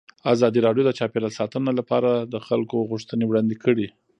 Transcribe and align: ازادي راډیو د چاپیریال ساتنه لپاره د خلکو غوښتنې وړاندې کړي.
ازادي 0.33 0.59
راډیو 0.67 0.83
د 0.85 0.91
چاپیریال 0.99 1.33
ساتنه 1.39 1.71
لپاره 1.79 2.11
د 2.33 2.35
خلکو 2.47 2.77
غوښتنې 2.89 3.25
وړاندې 3.27 3.55
کړي. 3.63 3.87